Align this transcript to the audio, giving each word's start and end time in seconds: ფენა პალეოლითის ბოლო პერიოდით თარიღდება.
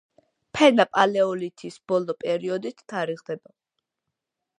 ფენა 0.57 0.85
პალეოლითის 0.95 1.77
ბოლო 1.91 2.15
პერიოდით 2.23 2.81
თარიღდება. 2.95 3.55